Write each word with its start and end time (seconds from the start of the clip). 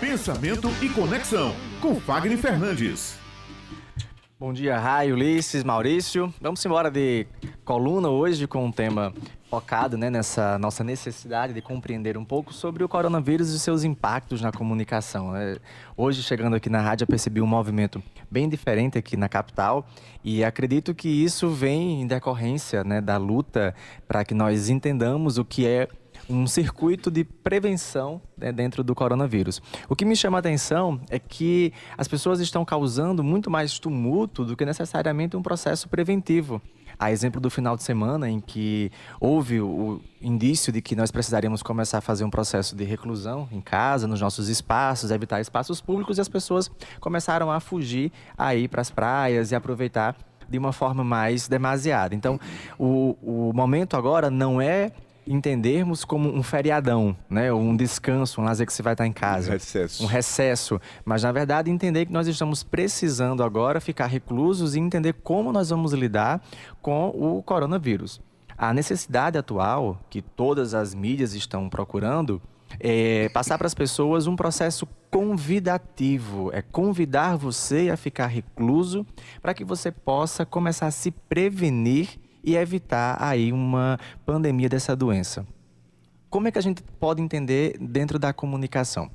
Pensamento 0.00 0.68
e 0.80 0.88
Conexão, 0.88 1.52
com 1.80 1.96
Fagner 2.00 2.38
Fernandes. 2.38 3.18
Bom 4.38 4.52
dia, 4.52 4.78
Raio, 4.78 5.16
Ulisses, 5.16 5.64
Maurício. 5.64 6.32
Vamos 6.40 6.64
embora 6.64 6.88
de 6.88 7.26
coluna 7.64 8.08
hoje 8.08 8.46
com 8.46 8.64
um 8.64 8.70
tema 8.70 9.12
focado 9.50 9.98
né, 9.98 10.08
nessa 10.08 10.56
nossa 10.56 10.84
necessidade 10.84 11.52
de 11.52 11.60
compreender 11.60 12.16
um 12.16 12.24
pouco 12.24 12.54
sobre 12.54 12.84
o 12.84 12.88
coronavírus 12.88 13.48
e 13.48 13.58
seus 13.58 13.82
impactos 13.82 14.40
na 14.40 14.52
comunicação. 14.52 15.32
Né? 15.32 15.56
Hoje, 15.96 16.22
chegando 16.22 16.54
aqui 16.54 16.70
na 16.70 16.80
rádio, 16.80 17.02
eu 17.02 17.08
percebi 17.08 17.40
um 17.40 17.46
movimento 17.46 18.00
bem 18.30 18.48
diferente 18.48 18.96
aqui 18.96 19.16
na 19.16 19.28
capital 19.28 19.84
e 20.22 20.44
acredito 20.44 20.94
que 20.94 21.08
isso 21.08 21.50
vem 21.50 22.02
em 22.02 22.06
decorrência 22.06 22.84
né, 22.84 23.00
da 23.00 23.16
luta 23.16 23.74
para 24.06 24.24
que 24.24 24.32
nós 24.32 24.68
entendamos 24.68 25.38
o 25.38 25.44
que 25.44 25.66
é 25.66 25.88
um 26.28 26.46
circuito 26.46 27.10
de 27.10 27.24
prevenção 27.24 28.20
né, 28.36 28.52
dentro 28.52 28.84
do 28.84 28.94
coronavírus. 28.94 29.62
O 29.88 29.96
que 29.96 30.04
me 30.04 30.14
chama 30.14 30.38
a 30.38 30.40
atenção 30.40 31.00
é 31.08 31.18
que 31.18 31.72
as 31.96 32.06
pessoas 32.06 32.40
estão 32.40 32.64
causando 32.64 33.24
muito 33.24 33.50
mais 33.50 33.78
tumulto 33.78 34.44
do 34.44 34.56
que 34.56 34.64
necessariamente 34.64 35.36
um 35.36 35.42
processo 35.42 35.88
preventivo. 35.88 36.60
A 36.98 37.12
exemplo 37.12 37.40
do 37.40 37.48
final 37.48 37.76
de 37.76 37.84
semana, 37.84 38.28
em 38.28 38.40
que 38.40 38.90
houve 39.20 39.60
o 39.60 40.00
indício 40.20 40.72
de 40.72 40.82
que 40.82 40.96
nós 40.96 41.12
precisaríamos 41.12 41.62
começar 41.62 41.98
a 41.98 42.00
fazer 42.00 42.24
um 42.24 42.30
processo 42.30 42.74
de 42.74 42.82
reclusão 42.82 43.48
em 43.52 43.60
casa, 43.60 44.08
nos 44.08 44.20
nossos 44.20 44.48
espaços, 44.48 45.12
evitar 45.12 45.40
espaços 45.40 45.80
públicos, 45.80 46.18
e 46.18 46.20
as 46.20 46.28
pessoas 46.28 46.68
começaram 46.98 47.52
a 47.52 47.60
fugir 47.60 48.10
a 48.36 48.52
ir 48.54 48.66
para 48.66 48.80
as 48.80 48.90
praias 48.90 49.52
e 49.52 49.54
aproveitar 49.54 50.16
de 50.48 50.58
uma 50.58 50.72
forma 50.72 51.04
mais 51.04 51.46
demasiada. 51.46 52.16
Então, 52.16 52.40
o, 52.76 53.16
o 53.22 53.52
momento 53.54 53.96
agora 53.96 54.28
não 54.28 54.60
é 54.60 54.90
entendermos 55.28 56.04
como 56.04 56.28
um 56.28 56.42
feriadão, 56.42 57.16
né? 57.28 57.52
um 57.52 57.76
descanso, 57.76 58.40
um 58.40 58.44
lazer 58.44 58.66
que 58.66 58.72
você 58.72 58.82
vai 58.82 58.94
estar 58.94 59.06
em 59.06 59.12
casa. 59.12 59.50
Um 59.50 59.52
recesso. 59.52 60.02
Um 60.04 60.06
recesso. 60.06 60.80
Mas, 61.04 61.22
na 61.22 61.32
verdade, 61.32 61.70
entender 61.70 62.06
que 62.06 62.12
nós 62.12 62.26
estamos 62.26 62.62
precisando 62.62 63.42
agora 63.42 63.80
ficar 63.80 64.06
reclusos 64.06 64.74
e 64.74 64.80
entender 64.80 65.12
como 65.12 65.52
nós 65.52 65.70
vamos 65.70 65.92
lidar 65.92 66.42
com 66.80 67.08
o 67.08 67.42
coronavírus. 67.42 68.20
A 68.56 68.72
necessidade 68.72 69.38
atual, 69.38 70.00
que 70.10 70.20
todas 70.20 70.74
as 70.74 70.94
mídias 70.94 71.34
estão 71.34 71.68
procurando, 71.68 72.42
é 72.80 73.28
passar 73.28 73.56
para 73.56 73.66
as 73.66 73.74
pessoas 73.74 74.26
um 74.26 74.36
processo 74.36 74.86
convidativo, 75.10 76.50
é 76.52 76.60
convidar 76.60 77.36
você 77.36 77.88
a 77.90 77.96
ficar 77.96 78.26
recluso 78.26 79.06
para 79.40 79.54
que 79.54 79.64
você 79.64 79.90
possa 79.90 80.44
começar 80.44 80.86
a 80.86 80.90
se 80.90 81.10
prevenir 81.10 82.18
e 82.48 82.56
evitar 82.56 83.18
aí 83.20 83.52
uma 83.52 83.98
pandemia 84.24 84.70
dessa 84.70 84.96
doença. 84.96 85.46
Como 86.30 86.48
é 86.48 86.50
que 86.50 86.56
a 86.56 86.62
gente 86.62 86.82
pode 86.98 87.20
entender 87.20 87.76
dentro 87.78 88.18
da 88.18 88.32
comunicação? 88.32 89.10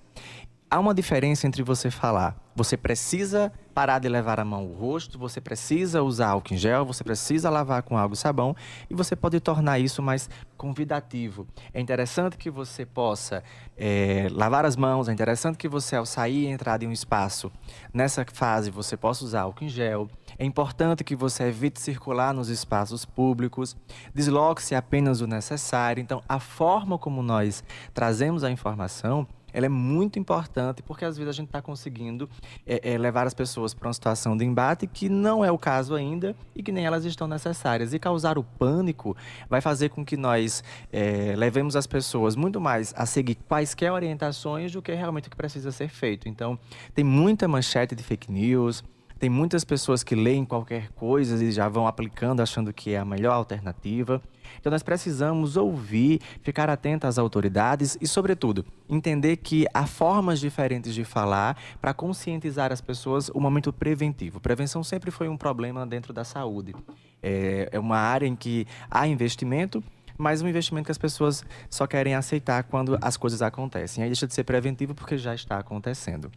Há 0.69 0.79
uma 0.79 0.93
diferença 0.93 1.47
entre 1.47 1.63
você 1.63 1.89
falar, 1.89 2.37
você 2.55 2.77
precisa 2.77 3.51
parar 3.73 3.99
de 3.99 4.07
levar 4.07 4.39
a 4.39 4.45
mão 4.45 4.61
ao 4.61 4.67
rosto, 4.67 5.17
você 5.17 5.41
precisa 5.41 6.03
usar 6.03 6.29
álcool 6.29 6.53
em 6.53 6.57
gel, 6.57 6.85
você 6.85 7.03
precisa 7.03 7.49
lavar 7.49 7.81
com 7.83 7.97
água 7.97 8.13
e 8.13 8.17
sabão 8.17 8.55
e 8.89 8.93
você 8.93 9.16
pode 9.16 9.39
tornar 9.39 9.79
isso 9.79 10.02
mais 10.02 10.29
convidativo. 10.55 11.47
É 11.73 11.81
interessante 11.81 12.38
que 12.38 12.49
você 12.49 12.85
possa 12.85 13.44
é, 13.75 14.27
lavar 14.31 14.66
as 14.66 14.75
mãos, 14.75 15.09
é 15.09 15.13
interessante 15.13 15.57
que 15.57 15.67
você, 15.67 15.95
ao 15.95 16.05
sair 16.05 16.44
e 16.44 16.47
entrar 16.47 16.81
em 16.83 16.88
um 16.88 16.91
espaço, 16.91 17.51
nessa 17.94 18.25
fase 18.31 18.69
você 18.69 18.95
possa 18.95 19.25
usar 19.25 19.41
álcool 19.41 19.66
em 19.66 19.69
gel. 19.69 20.07
É 20.38 20.45
importante 20.45 21.03
que 21.03 21.16
você 21.16 21.44
evite 21.44 21.79
circular 21.79 22.33
nos 22.33 22.49
espaços 22.49 23.05
públicos, 23.05 23.75
desloque-se 24.13 24.75
apenas 24.75 25.21
o 25.21 25.27
necessário. 25.27 26.01
Então, 26.01 26.21
a 26.27 26.39
forma 26.39 26.97
como 26.97 27.21
nós 27.21 27.63
trazemos 27.94 28.44
a 28.44 28.51
informação 28.51 29.27
ela 29.53 29.65
é 29.67 29.69
muito 29.69 30.19
importante 30.19 30.81
porque 30.81 31.05
às 31.05 31.17
vezes 31.17 31.29
a 31.29 31.33
gente 31.33 31.47
está 31.47 31.61
conseguindo 31.61 32.29
é, 32.65 32.93
é, 32.93 32.97
levar 32.97 33.27
as 33.27 33.33
pessoas 33.33 33.73
para 33.73 33.87
uma 33.87 33.93
situação 33.93 34.35
de 34.35 34.43
embate 34.43 34.87
que 34.87 35.07
não 35.07 35.45
é 35.45 35.51
o 35.51 35.57
caso 35.57 35.95
ainda 35.95 36.35
e 36.55 36.63
que 36.63 36.71
nem 36.71 36.85
elas 36.85 37.05
estão 37.05 37.27
necessárias. 37.27 37.94
E 37.94 38.00
causar 38.00 38.38
o 38.38 38.44
pânico 38.44 39.16
vai 39.50 39.61
fazer 39.61 39.89
com 39.89 40.03
que 40.03 40.17
nós 40.17 40.63
é, 40.91 41.35
levemos 41.38 41.75
as 41.75 41.88
pessoas 41.88 42.35
muito 42.35 42.59
mais 42.59 42.94
a 42.97 43.05
seguir 43.05 43.35
quaisquer 43.47 43.91
orientações 43.91 44.72
do 44.72 44.81
que 44.81 44.94
realmente 44.94 45.28
o 45.28 45.31
que 45.31 45.38
precisa 45.38 45.72
ser 45.72 45.89
feito. 45.89 46.28
Então, 46.28 46.57
tem 46.94 47.05
muita 47.05 47.47
manchete 47.47 47.95
de 47.95 48.03
fake 48.03 48.31
news, 48.31 48.83
tem 49.23 49.29
muitas 49.29 49.63
pessoas 49.63 50.03
que 50.03 50.16
leem 50.16 50.44
qualquer 50.44 50.89
coisa 50.89 51.41
e 51.41 51.50
já 51.50 51.69
vão 51.69 51.88
aplicando 51.88 52.41
achando 52.41 52.73
que 52.73 52.91
é 52.91 52.97
a 52.97 53.06
melhor 53.06 53.31
alternativa. 53.31 54.22
Então 54.59 54.69
nós 54.69 54.84
precisamos 54.84 55.56
ouvir, 55.56 56.19
ficar 56.41 56.69
atento 56.69 57.07
às 57.07 57.17
autoridades 57.17 57.97
e, 58.01 58.06
sobretudo, 58.06 58.66
entender 58.89 59.38
que 59.38 59.66
há 59.73 59.88
formas 59.88 60.41
diferentes 60.41 60.94
de 60.94 61.06
falar 61.06 61.57
para 61.79 61.94
conscientizar 61.94 62.73
as 62.73 62.81
pessoas 62.81 63.29
o 63.29 63.39
momento 63.39 63.72
preventivo. 63.72 64.41
Prevenção 64.41 64.84
sempre 64.84 65.09
foi 65.09 65.29
um 65.29 65.38
problema 65.38 65.88
dentro 65.88 66.11
da 66.11 66.25
saúde. 66.25 66.75
É, 67.22 67.69
é 67.72 67.79
uma 67.79 68.00
área 68.00 68.28
em 68.28 68.35
que 68.35 68.67
há 68.91 69.07
investimento, 69.07 69.81
mas 70.17 70.41
um 70.41 70.50
investimento 70.50 70.88
que 70.88 70.91
as 70.91 70.97
pessoas 70.97 71.45
só 71.69 71.88
querem 71.88 72.13
aceitar 72.13 72.66
quando 72.66 73.00
as 73.01 73.16
coisas 73.16 73.41
acontecem. 73.41 74.03
Aí 74.03 74.09
deixa 74.09 74.28
de 74.28 74.34
ser 74.34 74.44
preventivo 74.44 74.94
porque 74.94 75.17
já 75.17 75.34
está 75.34 75.59
acontecendo. 75.59 76.29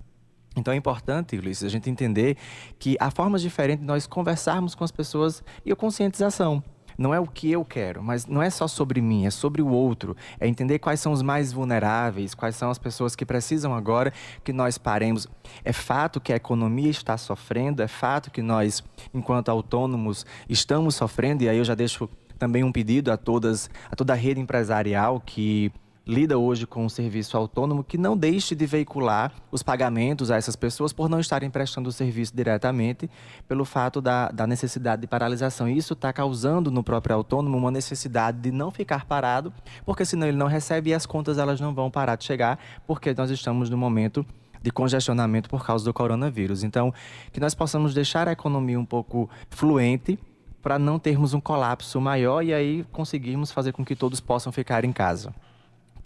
Então 0.56 0.72
é 0.72 0.76
importante, 0.76 1.36
Luiz, 1.36 1.62
a 1.62 1.68
gente 1.68 1.90
entender 1.90 2.36
que 2.78 2.96
há 2.98 3.10
formas 3.10 3.42
diferentes 3.42 3.80
de 3.80 3.86
nós 3.86 4.06
conversarmos 4.06 4.74
com 4.74 4.82
as 4.82 4.90
pessoas 4.90 5.44
e 5.64 5.70
a 5.70 5.76
conscientização. 5.76 6.62
Não 6.98 7.12
é 7.12 7.20
o 7.20 7.26
que 7.26 7.52
eu 7.52 7.62
quero, 7.62 8.02
mas 8.02 8.26
não 8.26 8.42
é 8.42 8.48
só 8.48 8.66
sobre 8.66 9.02
mim, 9.02 9.26
é 9.26 9.30
sobre 9.30 9.60
o 9.60 9.68
outro. 9.68 10.16
É 10.40 10.48
entender 10.48 10.78
quais 10.78 10.98
são 10.98 11.12
os 11.12 11.20
mais 11.20 11.52
vulneráveis, 11.52 12.34
quais 12.34 12.56
são 12.56 12.70
as 12.70 12.78
pessoas 12.78 13.14
que 13.14 13.26
precisam 13.26 13.74
agora 13.74 14.12
que 14.42 14.52
nós 14.52 14.78
paremos. 14.78 15.28
É 15.62 15.74
fato 15.74 16.20
que 16.20 16.32
a 16.32 16.36
economia 16.36 16.88
está 16.88 17.18
sofrendo, 17.18 17.82
é 17.82 17.88
fato 17.88 18.30
que 18.30 18.40
nós, 18.40 18.82
enquanto 19.12 19.50
autônomos, 19.50 20.24
estamos 20.48 20.94
sofrendo, 20.94 21.44
e 21.44 21.50
aí 21.50 21.58
eu 21.58 21.64
já 21.64 21.74
deixo 21.74 22.08
também 22.38 22.64
um 22.64 22.72
pedido 22.72 23.12
a 23.12 23.16
todas, 23.18 23.68
a 23.90 23.96
toda 23.96 24.14
a 24.14 24.16
rede 24.16 24.40
empresarial 24.40 25.20
que 25.20 25.70
lida 26.06 26.38
hoje 26.38 26.68
com 26.68 26.84
um 26.84 26.88
serviço 26.88 27.36
autônomo 27.36 27.82
que 27.82 27.98
não 27.98 28.16
deixe 28.16 28.54
de 28.54 28.64
veicular 28.64 29.32
os 29.50 29.60
pagamentos 29.60 30.30
a 30.30 30.36
essas 30.36 30.54
pessoas 30.54 30.92
por 30.92 31.08
não 31.08 31.18
estarem 31.18 31.50
prestando 31.50 31.88
o 31.88 31.92
serviço 31.92 32.34
diretamente 32.34 33.10
pelo 33.48 33.64
fato 33.64 34.00
da, 34.00 34.28
da 34.28 34.46
necessidade 34.46 35.02
de 35.02 35.08
paralisação. 35.08 35.68
E 35.68 35.76
isso 35.76 35.94
está 35.94 36.12
causando 36.12 36.70
no 36.70 36.84
próprio 36.84 37.16
autônomo 37.16 37.58
uma 37.58 37.72
necessidade 37.72 38.38
de 38.38 38.52
não 38.52 38.70
ficar 38.70 39.04
parado, 39.04 39.52
porque 39.84 40.04
senão 40.04 40.28
ele 40.28 40.36
não 40.36 40.46
recebe 40.46 40.90
e 40.90 40.94
as 40.94 41.06
contas 41.06 41.38
elas 41.38 41.60
não 41.60 41.74
vão 41.74 41.90
parar 41.90 42.14
de 42.14 42.24
chegar, 42.24 42.56
porque 42.86 43.12
nós 43.12 43.30
estamos 43.30 43.68
no 43.68 43.76
momento 43.76 44.24
de 44.62 44.70
congestionamento 44.70 45.50
por 45.50 45.66
causa 45.66 45.84
do 45.84 45.92
coronavírus. 45.92 46.62
Então, 46.62 46.94
que 47.32 47.40
nós 47.40 47.54
possamos 47.54 47.92
deixar 47.92 48.28
a 48.28 48.32
economia 48.32 48.78
um 48.78 48.84
pouco 48.84 49.28
fluente 49.50 50.16
para 50.62 50.78
não 50.78 51.00
termos 51.00 51.34
um 51.34 51.40
colapso 51.40 52.00
maior 52.00 52.42
e 52.44 52.54
aí 52.54 52.84
conseguirmos 52.92 53.50
fazer 53.50 53.72
com 53.72 53.84
que 53.84 53.96
todos 53.96 54.20
possam 54.20 54.52
ficar 54.52 54.84
em 54.84 54.92
casa 54.92 55.32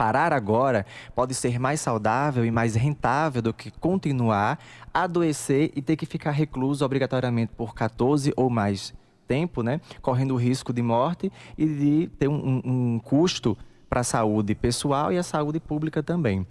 parar 0.00 0.32
agora 0.32 0.86
pode 1.14 1.34
ser 1.34 1.58
mais 1.58 1.78
saudável 1.78 2.42
e 2.42 2.50
mais 2.50 2.74
rentável 2.74 3.42
do 3.42 3.52
que 3.52 3.70
continuar, 3.70 4.58
adoecer 4.94 5.70
e 5.76 5.82
ter 5.82 5.94
que 5.94 6.06
ficar 6.06 6.30
recluso 6.30 6.82
obrigatoriamente 6.82 7.52
por 7.54 7.74
14 7.74 8.32
ou 8.34 8.48
mais 8.48 8.94
tempo, 9.28 9.62
né? 9.62 9.78
Correndo 10.00 10.32
o 10.32 10.38
risco 10.38 10.72
de 10.72 10.80
morte 10.80 11.30
e 11.58 11.66
de 11.66 12.06
ter 12.18 12.28
um, 12.28 12.62
um 12.64 12.98
custo 12.98 13.58
para 13.90 14.00
a 14.00 14.04
saúde 14.04 14.54
pessoal 14.54 15.12
e 15.12 15.18
a 15.18 15.22
saúde 15.22 15.60
pública 15.60 16.02
também. 16.02 16.46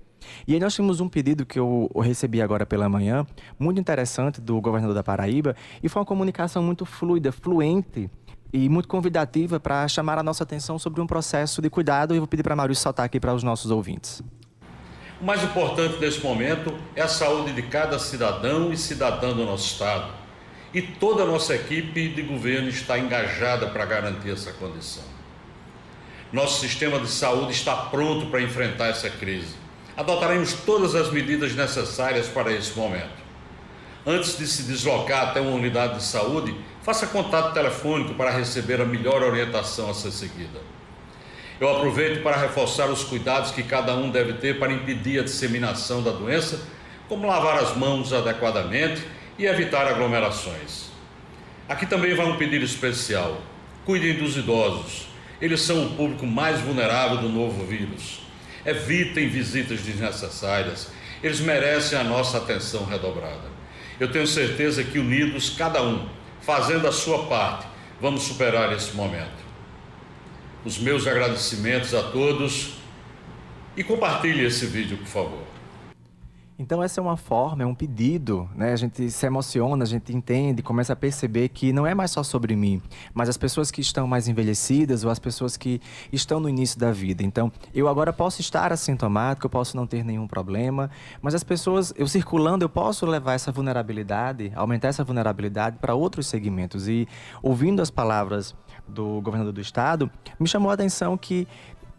E 0.48 0.54
aí 0.54 0.60
nós 0.60 0.76
temos 0.76 1.00
um 1.00 1.10
pedido 1.10 1.44
que 1.44 1.58
eu 1.58 1.90
recebi 2.04 2.44
agora 2.44 2.68
pela 2.68 2.88
manhã, 2.88 3.26
muito 3.58 3.80
interessante, 3.80 4.40
do 4.40 4.62
governador 4.62 4.94
da 4.94 5.04
Paraíba, 5.04 5.56
e 5.82 5.90
foi 5.90 6.00
uma 6.00 6.06
comunicação 6.06 6.62
muito 6.62 6.86
fluida, 6.86 7.32
fluente, 7.32 8.12
e 8.52 8.68
muito 8.68 8.88
convidativa 8.88 9.60
para 9.60 9.88
chamar 9.88 10.18
a 10.18 10.24
nossa 10.24 10.44
atenção 10.44 10.80
sobre 10.80 11.02
um 11.02 11.08
processo 11.08 11.62
de 11.62 11.70
cuidado. 11.70 12.16
E 12.16 12.20
vou 12.20 12.28
pedir 12.28 12.44
para 12.44 12.56
Maurício 12.56 12.84
saltar 12.84 13.06
aqui 13.06 13.20
para 13.20 13.34
os 13.34 13.44
nossos 13.44 13.72
ouvintes. 13.72 14.22
O 15.22 15.26
mais 15.26 15.44
importante 15.44 16.00
nesse 16.00 16.24
momento 16.24 16.74
é 16.96 17.02
a 17.02 17.08
saúde 17.08 17.52
de 17.54 17.64
cada 17.64 18.00
cidadão 18.00 18.72
e 18.72 18.78
cidadã 18.78 19.34
do 19.34 19.46
nosso 19.46 19.66
Estado. 19.66 20.14
E 20.74 20.82
toda 20.82 21.24
a 21.24 21.26
nossa 21.26 21.56
equipe 21.56 22.10
de 22.10 22.22
governo 22.22 22.70
está 22.70 22.98
engajada 22.98 23.68
para 23.68 23.86
garantir 23.86 24.32
essa 24.32 24.52
condição. 24.54 25.04
Nosso 26.32 26.62
sistema 26.62 27.00
de 27.00 27.08
saúde 27.08 27.52
está 27.52 27.76
pronto 27.76 28.28
para 28.28 28.42
enfrentar 28.42 28.88
essa 28.88 29.10
crise. 29.10 29.56
Adotaremos 29.98 30.54
todas 30.54 30.96
as 30.96 31.12
medidas 31.12 31.54
necessárias 31.54 32.28
para 32.28 32.54
esse 32.54 32.78
momento. 32.78 33.19
Antes 34.06 34.38
de 34.38 34.48
se 34.48 34.64
deslocar 34.64 35.30
até 35.30 35.42
uma 35.42 35.52
unidade 35.52 35.96
de 35.96 36.04
saúde, 36.04 36.56
faça 36.82 37.08
contato 37.08 37.54
telefônico 37.54 38.14
para 38.14 38.32
receber 38.32 38.82
a 38.82 38.86
melhor 38.86 39.22
orientação 39.22 39.90
a 39.90 39.94
ser 39.94 40.12
seguida. 40.12 40.60
Eu 41.60 41.70
aproveito 41.70 42.24
para 42.24 42.38
reforçar 42.38 42.88
os 42.88 43.04
cuidados 43.04 43.52
que 43.52 43.64
cada 43.64 43.94
um 43.96 44.10
deve 44.10 44.34
ter 44.34 44.58
para 44.58 44.72
impedir 44.72 45.20
a 45.20 45.24
disseminação 45.24 46.02
da 46.02 46.12
doença, 46.12 46.60
como 47.10 47.28
lavar 47.28 47.62
as 47.62 47.76
mãos 47.76 48.14
adequadamente 48.14 49.02
e 49.38 49.46
evitar 49.46 49.86
aglomerações. 49.86 50.90
Aqui 51.68 51.86
também 51.86 52.16
vai 52.16 52.26
um 52.26 52.38
pedido 52.38 52.64
especial: 52.64 53.42
cuidem 53.86 54.18
dos 54.18 54.38
idosos, 54.38 55.10
eles 55.42 55.62
são 55.62 55.86
o 55.86 55.90
público 55.92 56.26
mais 56.26 56.62
vulnerável 56.62 57.18
do 57.18 57.30
novo 57.30 57.66
vírus. 57.66 58.22
Evitem 58.66 59.30
visitas 59.30 59.80
desnecessárias 59.82 60.90
Eles 61.24 61.40
merecem 61.40 61.98
a 61.98 62.04
nossa 62.04 62.38
atenção 62.38 62.86
redobrada. 62.86 63.59
Eu 64.00 64.12
tenho 64.12 64.26
certeza 64.26 64.84
que 64.84 64.98
unidos, 64.98 65.50
cada 65.50 65.84
um, 65.84 66.08
fazendo 66.42 66.88
a 66.88 66.92
sua 66.92 67.26
parte, 67.26 67.68
vamos 68.00 68.24
superar 68.24 68.72
esse 68.74 68.96
momento. 68.96 69.40
Os 70.64 70.78
meus 70.78 71.06
agradecimentos 71.06 71.94
a 71.94 72.04
todos 72.04 72.76
e 73.76 73.84
compartilhe 73.84 74.46
esse 74.46 74.66
vídeo, 74.66 74.98
por 74.98 75.08
favor. 75.08 75.59
Então 76.60 76.84
essa 76.84 77.00
é 77.00 77.02
uma 77.02 77.16
forma, 77.16 77.64
é 77.64 77.66
um 77.66 77.74
pedido, 77.74 78.50
né? 78.54 78.74
A 78.74 78.76
gente 78.76 79.10
se 79.10 79.26
emociona, 79.26 79.86
a 79.86 79.88
gente 79.88 80.14
entende, 80.14 80.62
começa 80.62 80.92
a 80.92 80.96
perceber 80.96 81.48
que 81.48 81.72
não 81.72 81.88
é 81.88 81.96
mais 81.96 82.12
só 82.12 82.22
sobre 82.22 82.54
mim, 82.54 82.82
mas 83.14 83.30
as 83.30 83.38
pessoas 83.38 83.72
que 83.72 83.80
estão 83.80 84.06
mais 84.06 84.28
envelhecidas 84.28 85.06
ou 85.06 85.10
as 85.10 85.20
pessoas 85.20 85.56
que 85.56 85.80
estão 86.12 86.38
no 86.42 86.50
início 86.50 86.78
da 86.78 86.92
vida. 86.92 87.24
Então, 87.24 87.50
eu 87.74 87.88
agora 87.88 88.12
posso 88.12 88.42
estar 88.42 88.74
assintomático, 88.74 89.46
eu 89.46 89.50
posso 89.50 89.78
não 89.78 89.88
ter 89.88 90.04
nenhum 90.04 90.28
problema, 90.28 90.92
mas 91.22 91.34
as 91.34 91.46
pessoas, 91.46 91.94
eu 91.96 92.10
circulando, 92.10 92.66
eu 92.66 92.70
posso 92.70 93.06
levar 93.06 93.36
essa 93.36 93.54
vulnerabilidade, 93.54 94.52
aumentar 94.54 94.90
essa 94.90 95.04
vulnerabilidade 95.06 95.78
para 95.78 95.96
outros 95.96 96.28
segmentos. 96.28 96.90
E 96.90 97.08
ouvindo 97.42 97.82
as 97.82 97.90
palavras 97.90 98.54
do 98.86 99.22
governador 99.22 99.54
do 99.54 99.62
estado, 99.62 100.12
me 100.38 100.48
chamou 100.48 100.72
a 100.72 100.74
atenção 100.74 101.18
que 101.18 101.48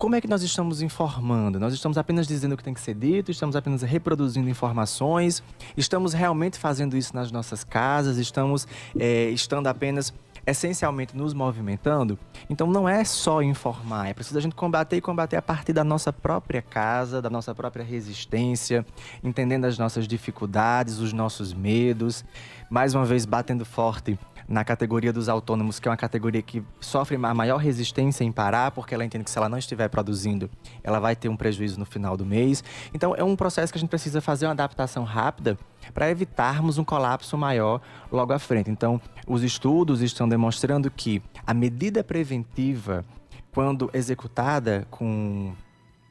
como 0.01 0.15
é 0.15 0.21
que 0.21 0.27
nós 0.27 0.43
estamos 0.43 0.81
informando? 0.81 1.61
Nós 1.61 1.75
estamos 1.75 1.99
apenas 1.99 2.27
dizendo 2.27 2.55
o 2.55 2.57
que 2.57 2.65
tem 2.65 2.73
que 2.73 2.81
ser 2.81 2.95
dito, 2.95 3.31
estamos 3.31 3.55
apenas 3.55 3.83
reproduzindo 3.83 4.49
informações, 4.49 5.43
estamos 5.77 6.15
realmente 6.15 6.59
fazendo 6.59 6.97
isso 6.97 7.15
nas 7.15 7.31
nossas 7.31 7.63
casas, 7.63 8.17
estamos 8.17 8.67
é, 8.99 9.29
estando 9.29 9.67
apenas 9.67 10.11
essencialmente 10.47 11.15
nos 11.15 11.35
movimentando. 11.35 12.19
Então 12.49 12.67
não 12.67 12.89
é 12.89 13.05
só 13.05 13.43
informar, 13.43 14.09
é 14.09 14.15
preciso 14.15 14.39
a 14.39 14.41
gente 14.41 14.55
combater 14.55 14.97
e 14.97 15.01
combater 15.03 15.37
a 15.37 15.43
partir 15.43 15.75
da 15.75 15.85
nossa 15.85 16.11
própria 16.11 16.63
casa, 16.63 17.21
da 17.21 17.29
nossa 17.29 17.55
própria 17.55 17.85
resistência, 17.85 18.87
entendendo 19.23 19.67
as 19.67 19.79
nossas 19.79 20.09
dificuldades, 20.09 20.99
os 20.99 21.13
nossos 21.13 21.53
medos, 21.53 22.25
mais 22.71 22.95
uma 22.95 23.05
vez 23.05 23.27
batendo 23.27 23.67
forte 23.67 24.19
na 24.51 24.65
categoria 24.65 25.13
dos 25.13 25.29
autônomos, 25.29 25.79
que 25.79 25.87
é 25.87 25.91
uma 25.93 25.97
categoria 25.97 26.43
que 26.43 26.61
sofre 26.81 27.15
a 27.15 27.35
maior 27.35 27.59
resistência 27.59 28.25
em 28.25 28.33
parar, 28.33 28.73
porque 28.73 28.93
ela 28.93 29.05
entende 29.05 29.23
que 29.23 29.31
se 29.31 29.39
ela 29.39 29.49
não 29.49 29.57
estiver 29.57 29.89
produzindo, 29.89 30.51
ela 30.83 30.99
vai 30.99 31.15
ter 31.15 31.29
um 31.29 31.37
prejuízo 31.37 31.79
no 31.79 31.87
final 31.87 32.17
do 32.17 32.27
mês. 32.27 32.65
Então, 32.93 33.15
é 33.15 33.23
um 33.23 33.37
processo 33.37 33.73
que 33.73 33.79
a 33.79 33.81
gente 33.81 33.89
precisa 33.89 34.21
fazer 34.21 34.47
uma 34.47 34.53
adaptação 34.53 35.05
rápida 35.05 35.57
para 35.95 36.11
evitarmos 36.11 36.79
um 36.79 36.85
colapso 36.85 37.39
maior 37.39 37.81
logo 38.11 38.33
à 38.33 38.41
frente. 38.41 38.69
Então, 38.69 39.01
os 39.25 39.45
estudos 39.45 40.03
estão 40.03 40.29
demonstrando 40.29 40.91
que 40.91 41.23
a 41.47 41.55
medida 41.55 42.03
preventiva, 42.03 43.05
quando 43.53 43.89
executada 43.95 44.85
com 44.91 45.55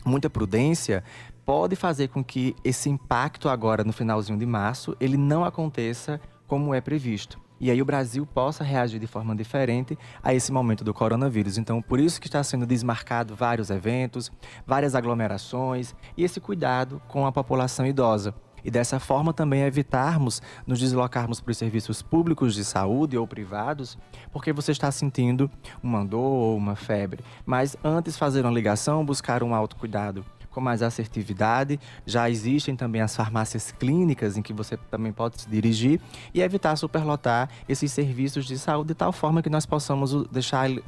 muita 0.06 0.30
prudência, 0.30 1.04
pode 1.46 1.76
fazer 1.76 2.08
com 2.08 2.24
que 2.24 2.56
esse 2.64 2.90
impacto 2.90 3.50
agora 3.50 3.84
no 3.84 3.92
finalzinho 3.92 4.40
de 4.40 4.46
março 4.46 4.96
ele 4.98 5.18
não 5.18 5.44
aconteça 5.44 6.22
como 6.48 6.74
é 6.74 6.80
previsto 6.80 7.49
e 7.60 7.70
aí 7.70 7.82
o 7.82 7.86
Brasil 7.86 8.26
possa 8.26 8.64
reagir 8.64 9.00
de 9.00 9.08
forma 9.08 9.36
diferente 9.36 9.98
a 10.24 10.34
esse 10.34 10.52
momento 10.52 10.84
do 10.84 10.94
coronavírus. 10.94 11.58
Então, 11.58 11.82
por 11.82 12.00
isso 12.00 12.20
que 12.20 12.28
está 12.28 12.44
sendo 12.44 12.66
desmarcado 12.66 13.36
vários 13.36 13.70
eventos, 13.70 14.32
várias 14.66 14.96
aglomerações 14.96 15.94
e 16.16 16.24
esse 16.24 16.40
cuidado 16.40 17.02
com 17.08 17.26
a 17.26 17.32
população 17.32 17.86
idosa. 17.86 18.34
E 18.64 18.70
dessa 18.70 19.00
forma 19.00 19.34
também 19.34 19.62
evitarmos 19.62 20.42
nos 20.68 20.80
deslocarmos 20.80 21.40
para 21.40 21.52
os 21.52 21.58
serviços 21.58 22.02
públicos 22.02 22.54
de 22.54 22.66
saúde 22.66 23.18
ou 23.18 23.26
privados, 23.26 23.98
porque 24.32 24.52
você 24.52 24.72
está 24.72 24.92
sentindo 24.92 25.50
uma 25.82 26.04
dor 26.06 26.20
ou 26.20 26.58
uma 26.58 26.76
febre. 26.76 27.24
Mas 27.46 27.78
antes 27.84 28.18
fazer 28.18 28.46
uma 28.46 28.52
ligação, 28.52 29.06
buscar 29.06 29.44
um 29.44 29.56
autocuidado 29.56 30.26
com 30.60 30.64
mais 30.64 30.84
assertividade. 30.84 31.80
Já 32.06 32.30
existem 32.30 32.76
também 32.76 33.02
as 33.02 33.16
farmácias 33.16 33.72
clínicas 33.72 34.38
em 34.38 34.42
que 34.42 34.52
você 34.52 34.78
também 34.92 35.12
pode 35.12 35.42
se 35.42 35.50
dirigir 35.50 36.00
e 36.34 36.42
evitar 36.42 36.76
superlotar 36.76 37.50
esses 37.68 37.92
serviços 37.92 38.46
de 38.46 38.60
saúde 38.60 38.90
de 38.90 38.94
tal 38.94 39.12
forma 39.14 39.42
que 39.42 39.50
nós 39.50 39.66
possamos 39.66 40.12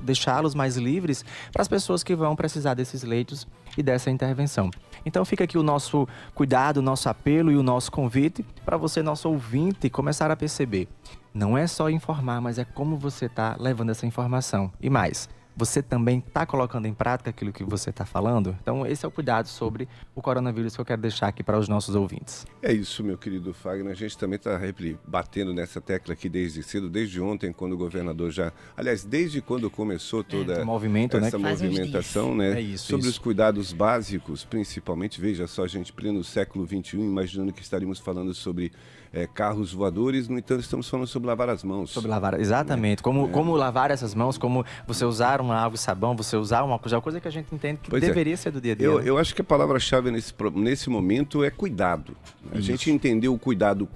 deixá-los 0.04 0.54
mais 0.54 0.76
livres 0.76 1.24
para 1.52 1.62
as 1.62 1.68
pessoas 1.68 2.04
que 2.04 2.16
vão 2.16 2.36
precisar 2.36 2.74
desses 2.74 3.04
leitos 3.04 3.48
e 3.78 3.82
dessa 3.82 4.12
intervenção. 4.12 4.70
Então 5.06 5.24
fica 5.24 5.46
aqui 5.46 5.58
o 5.58 5.64
nosso 5.64 6.08
cuidado, 6.36 6.78
o 6.78 6.82
nosso 6.82 7.08
apelo 7.08 7.52
e 7.52 7.56
o 7.56 7.64
nosso 7.64 7.92
convite 7.92 8.46
para 8.66 8.76
você, 8.76 9.02
nosso 9.02 9.30
ouvinte, 9.30 9.90
começar 9.90 10.30
a 10.30 10.36
perceber. 10.36 10.88
Não 11.34 11.58
é 11.58 11.66
só 11.66 11.90
informar, 11.90 12.42
mas 12.42 12.60
é 12.60 12.66
como 12.66 12.98
você 12.98 13.28
está 13.28 13.56
levando 13.58 13.92
essa 13.92 14.06
informação. 14.06 14.70
E 14.82 14.90
mais, 14.90 15.30
você 15.56 15.82
também 15.82 16.24
está 16.26 16.46
colocando 16.46 16.86
em 16.86 16.94
prática 16.94 17.30
aquilo 17.30 17.52
que 17.52 17.64
você 17.64 17.90
está 17.90 18.06
falando? 18.06 18.56
Então, 18.62 18.86
esse 18.86 19.06
é 19.06 19.08
o 19.08 19.12
cuidado 19.12 19.48
sobre 19.48 19.88
o 20.16 20.22
coronavírus 20.22 20.76
que 20.76 20.82
eu 20.82 20.86
quero 20.86 21.02
deixar 21.02 21.28
aqui 21.28 21.44
para 21.44 21.58
os 21.58 21.68
nossos 21.68 21.96
ouvintes. 21.96 22.46
É 22.62 22.72
isso, 22.72 23.04
meu 23.04 23.18
querido 23.18 23.54
Fagner. 23.54 23.92
A 23.92 23.96
gente 23.96 24.18
também 24.18 24.38
está 24.38 24.60
batendo 25.06 25.54
nessa 25.54 25.82
tecla 25.82 26.14
aqui 26.14 26.30
desde 26.30 26.64
cedo, 26.64 26.90
desde 26.90 27.20
ontem, 27.22 27.52
quando 27.52 27.74
o 27.74 27.78
governador 27.78 28.32
já. 28.32 28.52
Aliás, 28.76 29.04
desde 29.04 29.42
quando 29.42 29.70
começou 29.70 30.24
toda 30.24 30.54
é, 30.54 30.64
movimento, 30.64 31.18
essa 31.18 31.38
né? 31.38 31.50
movimentação, 31.50 32.36
né? 32.36 32.58
É 32.58 32.62
isso, 32.62 32.88
sobre 32.88 33.02
isso. 33.02 33.12
os 33.12 33.18
cuidados 33.20 33.74
básicos, 33.74 34.46
principalmente, 34.46 35.20
veja 35.20 35.48
só, 35.48 35.64
a 35.64 35.68
gente 35.68 35.92
pleno 35.92 36.24
século 36.24 36.66
XXI, 36.66 36.98
imaginando 36.98 37.52
que 37.52 37.62
estaríamos 37.62 38.00
falando 38.00 38.34
sobre 38.34 38.72
é, 39.14 39.28
carros 39.28 39.74
voadores, 39.74 40.30
no 40.30 40.38
entanto, 40.38 40.62
estamos 40.62 40.88
falando 40.88 41.06
sobre 41.06 41.28
lavar 41.28 41.50
as 41.50 41.64
mãos. 41.64 41.90
Sobre 41.90 42.10
lavar, 42.10 42.40
exatamente. 42.40 43.04
Como, 43.04 43.28
é. 43.28 43.30
como 43.30 43.56
lavar 43.56 43.92
essas 43.92 44.16
mãos, 44.16 44.38
como 44.38 44.66
você 44.88 45.04
usar 45.04 45.42
uma 45.42 45.56
água 45.56 45.76
e 45.76 45.80
sabão, 45.80 46.16
você 46.16 46.38
usar 46.38 46.64
uma 46.64 46.80
coisa, 46.80 47.02
coisa 47.02 47.20
que 47.20 47.28
a 47.28 47.32
gente 47.32 47.54
entende 47.54 47.80
que 47.84 47.90
pois 47.90 48.02
é. 48.02 48.08
deveria 48.08 48.34
é. 48.34 48.38
ser 48.38 48.52
do 48.52 48.62
dia 48.62 48.72
a 48.72 48.76
dia. 48.76 48.88
Eu, 48.88 49.00
né? 49.00 49.10
eu 49.10 49.18
acho 49.18 49.36
que 49.36 49.42
a 49.42 49.44
palavra-chave 49.44 50.12
nesse, 50.12 50.34
nesse 50.56 50.90
momento 50.90 51.44
é 51.44 51.50
cuidado. 51.50 52.16
A 52.52 52.58
Isso. 52.58 52.68
gente 52.68 52.90
entendeu 52.90 53.34
o 53.34 53.40
cuidado 53.40 53.88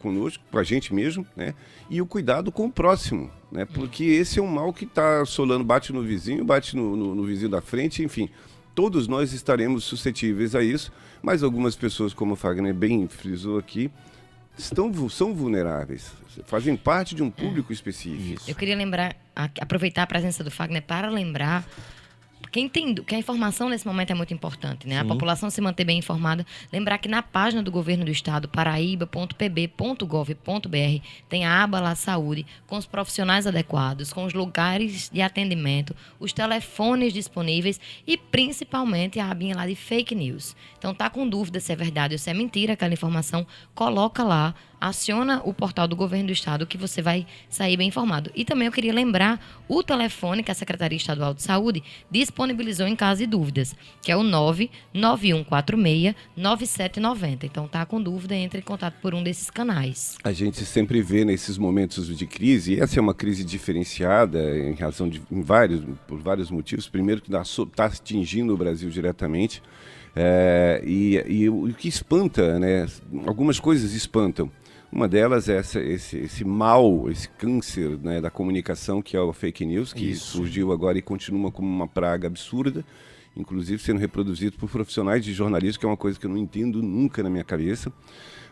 conosco, 0.00 0.42
com 0.50 0.58
a 0.58 0.64
gente 0.64 0.92
mesmo, 0.94 1.26
né? 1.36 1.54
E 1.88 2.00
o 2.00 2.06
cuidado 2.06 2.50
com 2.50 2.66
o 2.66 2.72
próximo, 2.72 3.30
né? 3.52 3.66
Porque 3.66 4.02
esse 4.02 4.38
é 4.38 4.42
um 4.42 4.46
mal 4.46 4.72
que 4.72 4.84
está 4.84 5.20
assolando, 5.20 5.62
bate 5.62 5.92
no 5.92 6.02
vizinho, 6.02 6.44
bate 6.44 6.74
no, 6.74 6.96
no, 6.96 7.14
no 7.14 7.24
vizinho 7.24 7.50
da 7.50 7.60
frente, 7.60 8.02
enfim 8.02 8.28
todos 8.72 9.06
nós 9.06 9.34
estaremos 9.34 9.84
suscetíveis 9.84 10.54
a 10.54 10.62
isso, 10.62 10.90
mas 11.20 11.42
algumas 11.42 11.76
pessoas, 11.76 12.14
como 12.14 12.32
o 12.32 12.36
Fagner 12.36 12.72
bem 12.72 13.06
frisou 13.08 13.58
aqui, 13.58 13.90
estão, 14.56 15.08
são 15.08 15.34
vulneráveis, 15.34 16.12
fazem 16.46 16.76
parte 16.76 17.14
de 17.14 17.22
um 17.22 17.30
público 17.30 17.72
específico. 17.72 18.42
Eu 18.46 18.54
queria 18.54 18.76
lembrar, 18.76 19.16
aproveitar 19.60 20.02
a 20.02 20.06
presença 20.06 20.44
do 20.44 20.50
Fagner 20.50 20.82
para 20.82 21.08
lembrar 21.08 21.66
quem 22.50 22.68
tem, 22.68 22.94
que 22.94 23.14
a 23.14 23.18
informação 23.18 23.68
nesse 23.68 23.86
momento 23.86 24.10
é 24.10 24.14
muito 24.14 24.34
importante, 24.34 24.88
né? 24.88 24.96
Sim. 24.96 25.00
A 25.00 25.04
população 25.04 25.50
se 25.50 25.60
manter 25.60 25.84
bem 25.84 25.98
informada. 25.98 26.44
Lembrar 26.72 26.98
que 26.98 27.08
na 27.08 27.22
página 27.22 27.62
do 27.62 27.70
governo 27.70 28.04
do 28.04 28.10
estado, 28.10 28.48
paraíba.pb.gov.br, 28.48 31.06
tem 31.28 31.44
a 31.44 31.62
aba 31.62 31.80
lá 31.80 31.94
saúde, 31.94 32.46
com 32.66 32.76
os 32.76 32.86
profissionais 32.86 33.46
adequados, 33.46 34.12
com 34.12 34.24
os 34.24 34.34
lugares 34.34 35.10
de 35.12 35.22
atendimento, 35.22 35.94
os 36.18 36.32
telefones 36.32 37.12
disponíveis 37.12 37.80
e 38.06 38.16
principalmente 38.16 39.20
a 39.20 39.30
abinha 39.30 39.54
lá 39.54 39.66
de 39.66 39.74
fake 39.74 40.14
news. 40.14 40.56
Então 40.78 40.94
tá 40.94 41.08
com 41.08 41.28
dúvida 41.28 41.60
se 41.60 41.72
é 41.72 41.76
verdade 41.76 42.14
ou 42.14 42.18
se 42.18 42.30
é 42.30 42.34
mentira 42.34 42.72
aquela 42.72 42.94
informação, 42.94 43.46
coloca 43.74 44.22
lá 44.22 44.54
aciona 44.80 45.42
o 45.44 45.52
portal 45.52 45.86
do 45.86 45.94
governo 45.94 46.28
do 46.28 46.32
estado 46.32 46.66
que 46.66 46.78
você 46.78 47.02
vai 47.02 47.26
sair 47.48 47.76
bem 47.76 47.88
informado. 47.88 48.30
E 48.34 48.44
também 48.44 48.66
eu 48.66 48.72
queria 48.72 48.94
lembrar 48.94 49.38
o 49.68 49.82
telefone 49.82 50.42
que 50.42 50.50
a 50.50 50.54
Secretaria 50.54 50.96
Estadual 50.96 51.34
de 51.34 51.42
Saúde 51.42 51.82
disponibilizou 52.40 52.86
em 52.86 52.96
caso 52.96 53.20
de 53.20 53.26
dúvidas, 53.26 53.74
que 54.00 54.10
é 54.10 54.16
o 54.16 54.22
99146 54.22 56.14
9790. 56.36 57.46
Então 57.46 57.68
tá 57.68 57.84
com 57.84 58.00
dúvida, 58.00 58.34
entre 58.34 58.60
em 58.60 58.62
contato 58.62 58.94
por 59.02 59.14
um 59.14 59.22
desses 59.22 59.50
canais. 59.50 60.16
A 60.24 60.32
gente 60.32 60.64
sempre 60.64 61.02
vê 61.02 61.24
nesses 61.24 61.58
momentos 61.58 62.16
de 62.16 62.26
crise, 62.26 62.74
e 62.74 62.80
essa 62.80 62.98
é 62.98 63.00
uma 63.00 63.14
crise 63.14 63.44
diferenciada 63.44 64.58
em 64.58 64.74
razão 64.74 65.08
de 65.08 65.20
em 65.30 65.42
vários 65.42 65.84
por 66.06 66.18
vários 66.18 66.50
motivos. 66.50 66.88
Primeiro 66.88 67.20
que 67.20 67.30
está 67.34 67.84
atingindo 67.84 68.54
o 68.54 68.56
Brasil 68.56 68.88
diretamente. 68.88 69.62
É, 70.16 70.82
e, 70.84 71.22
e, 71.28 71.48
o 71.48 71.72
que 71.72 71.86
espanta, 71.86 72.58
né? 72.58 72.86
Algumas 73.26 73.60
coisas 73.60 73.92
espantam. 73.92 74.50
Uma 74.92 75.06
delas 75.06 75.48
é 75.48 75.56
essa, 75.56 75.80
esse, 75.80 76.18
esse 76.18 76.44
mal, 76.44 77.08
esse 77.08 77.28
câncer 77.28 77.96
né, 78.02 78.20
da 78.20 78.28
comunicação, 78.28 79.00
que 79.00 79.16
é 79.16 79.20
o 79.20 79.32
fake 79.32 79.64
news, 79.64 79.92
que 79.92 80.10
Isso. 80.10 80.38
surgiu 80.38 80.72
agora 80.72 80.98
e 80.98 81.02
continua 81.02 81.52
como 81.52 81.68
uma 81.68 81.86
praga 81.86 82.26
absurda, 82.26 82.84
inclusive 83.36 83.80
sendo 83.80 84.00
reproduzido 84.00 84.56
por 84.58 84.68
profissionais 84.68 85.24
de 85.24 85.32
jornalismo, 85.32 85.78
que 85.78 85.86
é 85.86 85.88
uma 85.88 85.96
coisa 85.96 86.18
que 86.18 86.26
eu 86.26 86.30
não 86.30 86.36
entendo 86.36 86.82
nunca 86.82 87.22
na 87.22 87.30
minha 87.30 87.44
cabeça. 87.44 87.92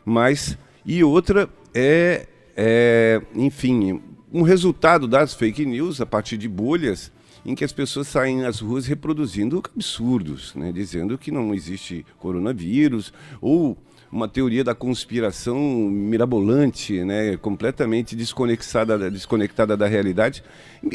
Mas, 0.05 0.57
e 0.87 1.03
outra 1.03 1.51
é, 1.75 2.29
é 2.57 3.21
enfim, 3.35 4.01
um 4.33 4.43
resultado 4.43 5.09
das 5.09 5.35
fake 5.35 5.67
news 5.67 6.01
a 6.01 6.07
partir 6.07 6.37
de 6.37 6.49
bolhas 6.49 7.11
em 7.45 7.55
que 7.55 7.65
as 7.65 7.73
pessoas 7.73 8.07
saem 8.07 8.45
às 8.45 8.61
ruas 8.61 8.87
reproduzindo 8.87 9.63
absurdos, 9.75 10.55
né, 10.55 10.71
dizendo 10.71 11.17
que 11.17 11.31
não 11.31 11.55
existe 11.55 12.05
coronavírus 12.19 13.13
ou 13.41 13.77
uma 14.11 14.29
teoria 14.29 14.65
da 14.65 14.75
conspiração 14.75 15.59
mirabolante, 15.59 17.05
né, 17.05 17.37
completamente 17.37 18.17
desconectada, 18.17 19.11
desconectada 19.11 19.77
da 19.77 19.87
realidade. 19.87 20.43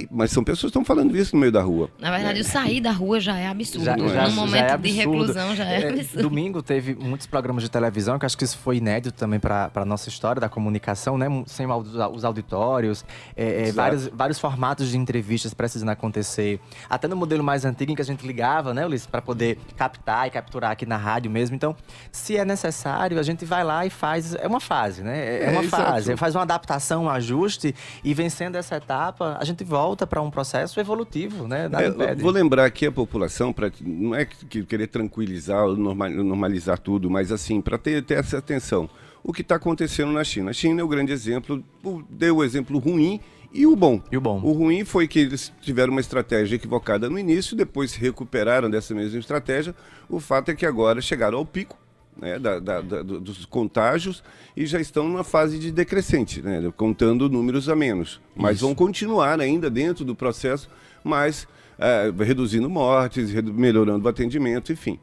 Mas 0.10 0.32
são 0.32 0.44
pessoas 0.44 0.72
que 0.72 0.80
estão 0.80 0.86
falando 0.86 1.16
isso 1.16 1.36
no 1.36 1.42
meio 1.42 1.52
da 1.52 1.62
rua. 1.62 1.90
Na 2.00 2.10
verdade, 2.12 2.40
é. 2.40 2.42
o 2.42 2.46
sair 2.46 2.80
da 2.80 2.92
rua 2.92 3.20
já 3.20 3.38
é 3.38 3.48
absurdo. 3.48 3.86
Já, 3.86 3.98
já, 3.98 4.30
no 4.30 4.36
momento 4.36 4.72
é 4.72 4.78
de 4.78 4.92
reclusão 4.92 5.56
já 5.56 5.66
é, 5.66 5.82
é, 5.82 5.90
absurdo. 5.90 6.30
Domingo 6.30 6.64
teve 6.64 6.96
muitos 6.96 7.28
programas 7.28 7.64
de 7.64 7.70
televisão, 7.70 8.18
que 8.18 8.26
acho 8.26 8.38
que 8.38 8.46
isso 8.46 8.58
foi 8.58 8.78
inédito 8.78 9.18
também 9.18 9.40
para 9.40 9.70
a 9.76 9.86
nossa 9.86 10.10
história 10.10 10.40
da 10.40 10.48
comunicação, 10.48 11.18
né? 11.18 11.28
Sem 11.46 11.68
os 11.68 12.24
auditórios, 12.24 13.06
é, 13.36 13.70
é 13.70 13.72
vários, 13.72 14.08
vários 14.08 14.40
formatos 14.40 14.90
de 14.90 14.98
entrevistas 14.98 15.54
precisando 15.54 15.90
acontecer. 15.90 16.60
Até 16.90 17.08
no 17.08 17.16
modelo 17.16 17.44
mais 17.44 17.66
antigo 17.66 17.92
em 17.92 17.96
que 17.96 18.02
a 18.02 18.06
gente 18.06 18.26
ligava, 18.26 18.74
né, 18.74 18.86
Ulisses, 18.86 19.08
para 19.08 19.22
poder 19.22 19.58
captar 19.76 20.28
e 20.28 20.32
capturar 20.32 20.72
aqui 20.72 20.86
na 20.86 20.98
rádio 20.98 21.30
mesmo. 21.30 21.56
Então, 21.56 21.76
se 22.12 22.38
é 22.38 22.46
necessário, 22.46 23.03
a 23.20 23.24
gente 23.24 23.46
vai 23.46 23.64
lá 23.64 23.86
e 23.86 23.90
faz. 23.90 24.36
É 24.36 24.48
uma 24.48 24.60
fase, 24.60 25.04
né? 25.04 25.20
É, 25.20 25.46
é 25.46 25.50
uma 25.52 25.64
fase. 25.64 26.16
Faz 26.16 26.36
uma 26.36 26.44
adaptação, 26.44 27.06
um 27.06 27.10
ajuste 27.10 27.76
e 28.04 28.14
vencendo 28.14 28.56
essa 28.56 28.78
etapa, 28.78 29.38
a 29.40 29.46
gente 29.46 29.64
volta 29.64 30.06
para 30.08 30.22
um 30.22 30.32
processo 30.32 30.80
evolutivo, 30.80 31.48
né? 31.48 31.70
É, 31.74 32.16
vou 32.16 32.32
lembrar 32.32 32.66
aqui 32.66 32.86
a 32.86 32.92
população, 32.92 33.52
para 33.52 33.72
não 33.82 34.16
é 34.16 34.26
que 34.26 34.64
querer 34.64 34.88
tranquilizar 34.88 35.66
ou 35.66 35.76
normalizar 35.76 36.80
tudo, 36.80 37.10
mas 37.10 37.32
assim, 37.32 37.62
para 37.62 37.78
ter, 37.78 38.04
ter 38.04 38.16
essa 38.16 38.38
atenção. 38.38 38.90
O 39.24 39.32
que 39.32 39.42
está 39.42 39.56
acontecendo 39.56 40.12
na 40.12 40.24
China? 40.24 40.50
A 40.50 40.54
China 40.54 40.82
é 40.82 40.84
o 40.84 40.88
grande 40.88 41.14
exemplo, 41.14 41.64
deu 42.10 42.38
o 42.38 42.44
exemplo 42.44 42.78
ruim 42.78 43.22
e 43.54 43.66
o 43.66 43.76
bom. 43.76 44.02
E 44.12 44.18
o 44.18 44.22
bom. 44.22 44.42
O 44.44 44.52
ruim 44.52 44.84
foi 44.84 45.08
que 45.08 45.20
eles 45.20 45.54
tiveram 45.62 45.92
uma 45.92 46.02
estratégia 46.02 46.56
equivocada 46.56 47.10
no 47.10 47.18
início, 47.18 47.56
depois 47.56 47.94
recuperaram 47.94 48.70
dessa 48.70 48.94
mesma 48.94 49.20
estratégia. 49.20 49.76
O 50.10 50.20
fato 50.20 50.50
é 50.50 50.56
que 50.56 50.66
agora 50.66 51.00
chegaram 51.00 51.38
ao 51.38 51.46
pico 51.46 51.78
né, 52.20 52.40
da, 52.40 52.60
da, 52.60 52.82
da, 52.82 53.02
dos 53.02 53.46
contágios 53.46 54.24
e 54.56 54.66
já 54.66 54.80
estão 54.80 55.08
numa 55.08 55.24
fase 55.24 55.58
de 55.58 55.72
decrescente, 55.72 56.42
né, 56.42 56.72
contando 56.76 57.30
números 57.30 57.70
a 57.70 57.76
menos. 57.76 58.22
Mas 58.36 58.58
Isso. 58.58 58.66
vão 58.66 58.76
continuar 58.76 59.40
ainda 59.40 59.70
dentro 59.70 60.06
do 60.06 60.16
processo, 60.16 60.70
mas 61.04 61.48
é, 61.78 62.12
reduzindo 62.24 62.70
mortes, 62.70 63.32
melhorando 63.44 64.06
o 64.06 64.10
atendimento, 64.10 64.72
enfim. 64.72 65.00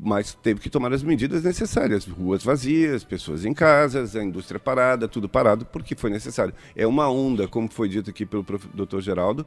Mas 0.00 0.32
teve 0.32 0.60
que 0.60 0.70
tomar 0.70 0.92
as 0.92 1.02
medidas 1.02 1.42
necessárias. 1.42 2.06
Ruas 2.06 2.44
vazias, 2.44 3.02
pessoas 3.02 3.44
em 3.44 3.52
casas, 3.52 4.14
a 4.14 4.22
indústria 4.22 4.60
parada, 4.60 5.08
tudo 5.08 5.28
parado, 5.28 5.64
porque 5.66 5.96
foi 5.96 6.08
necessário. 6.08 6.54
É 6.76 6.86
uma 6.86 7.10
onda, 7.10 7.48
como 7.48 7.68
foi 7.68 7.88
dito 7.88 8.08
aqui 8.08 8.24
pelo 8.24 8.44
Dr. 8.44 9.00
Geraldo, 9.00 9.44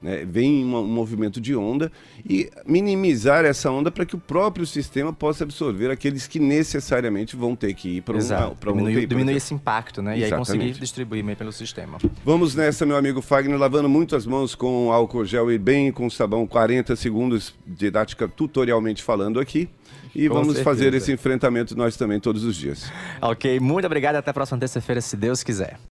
né? 0.00 0.24
Vem 0.24 0.64
um, 0.64 0.84
movimento 0.84 1.40
de 1.40 1.54
onda 1.54 1.90
e 2.28 2.50
minimizar 2.66 3.44
essa 3.44 3.70
onda 3.70 3.90
para 3.90 4.04
que 4.04 4.14
o 4.14 4.18
próprio 4.18 4.66
sistema 4.66 5.12
possa 5.12 5.44
absorver 5.44 5.90
aqueles 5.90 6.26
que 6.26 6.38
necessariamente 6.38 7.36
vão 7.36 7.56
ter 7.56 7.74
que 7.74 7.96
ir 7.96 8.02
para 8.02 8.16
um, 8.16 8.54
para 8.54 8.72
um 8.72 8.76
diminuir, 8.76 9.06
diminuir 9.06 9.36
esse 9.36 9.54
impacto, 9.54 10.02
né? 10.02 10.16
Exatamente. 10.18 10.30
E 10.30 10.34
aí 10.34 10.38
conseguir 10.38 10.80
distribuir 10.80 11.24
meio 11.24 11.36
pelo 11.36 11.52
sistema. 11.52 11.98
Vamos 12.24 12.54
nessa, 12.54 12.84
meu 12.86 12.96
amigo 12.96 13.20
Fagner, 13.20 13.58
lavando 13.58 13.88
muito 13.88 14.14
as 14.16 14.26
mãos 14.26 14.54
com 14.54 14.92
álcool 14.92 15.24
gel 15.24 15.50
e 15.50 15.58
bem 15.58 15.90
com 15.90 16.08
sabão, 16.10 16.46
40 16.46 16.94
segundos 16.96 17.54
didática 17.66 18.28
tutorialmente 18.28 19.02
falando 19.02 19.40
aqui. 19.40 19.68
E 20.14 20.28
com 20.28 20.34
vamos 20.34 20.54
certeza. 20.54 20.64
fazer 20.64 20.94
esse 20.94 21.12
enfrentamento 21.12 21.76
nós 21.76 21.96
também 21.96 22.20
todos 22.20 22.44
os 22.44 22.54
dias. 22.54 22.90
Ok, 23.20 23.58
muito 23.58 23.84
obrigado. 23.84 24.16
Até 24.16 24.30
a 24.30 24.34
próxima 24.34 24.58
terça-feira, 24.58 25.00
se 25.00 25.16
Deus 25.16 25.42
quiser. 25.42 25.76